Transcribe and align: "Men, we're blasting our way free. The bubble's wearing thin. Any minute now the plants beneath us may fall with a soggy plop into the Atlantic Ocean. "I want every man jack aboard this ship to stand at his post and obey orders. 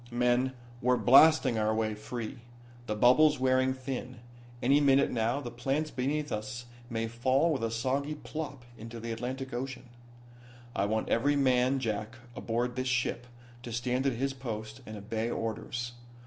"Men, 0.09 0.53
we're 0.81 0.97
blasting 0.97 1.59
our 1.59 1.75
way 1.75 1.93
free. 1.93 2.39
The 2.87 2.95
bubble's 2.95 3.39
wearing 3.39 3.71
thin. 3.75 4.17
Any 4.59 4.81
minute 4.81 5.11
now 5.11 5.41
the 5.41 5.51
plants 5.51 5.91
beneath 5.91 6.31
us 6.31 6.65
may 6.89 7.07
fall 7.07 7.53
with 7.53 7.63
a 7.63 7.69
soggy 7.69 8.15
plop 8.15 8.65
into 8.79 8.99
the 8.99 9.11
Atlantic 9.11 9.53
Ocean. 9.53 9.89
"I 10.75 10.85
want 10.85 11.09
every 11.09 11.35
man 11.35 11.77
jack 11.77 12.15
aboard 12.35 12.77
this 12.77 12.87
ship 12.87 13.27
to 13.61 13.71
stand 13.71 14.07
at 14.07 14.13
his 14.13 14.33
post 14.33 14.81
and 14.87 14.97
obey 14.97 15.29
orders. 15.29 15.91